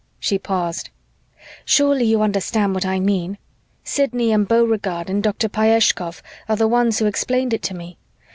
[0.19, 0.89] She paused.
[1.63, 3.37] "Surely you understand what I mean?
[3.83, 5.47] Sidney and Beauregard and Dr.
[5.47, 7.99] Pyeshkov are the ones who explained it to me.